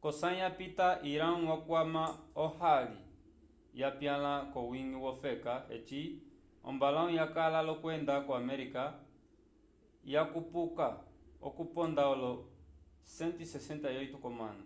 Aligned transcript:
k'osãyi 0.00 0.38
yapita 0.44 0.88
irão 1.12 1.36
yakwama 1.50 2.04
ohali 2.44 2.98
yapyãla 3.80 4.32
k'owiñgi 4.52 4.98
wofeka 5.04 5.54
eci 5.76 6.00
ombalãwu 6.68 7.10
yakala 7.18 7.58
l'okwenda 7.66 8.14
ko-arménia 8.26 8.84
yakupuka 10.12 10.86
okuponda 11.48 12.02
olo 12.12 12.32
168 13.16 14.22
k'omanu 14.22 14.64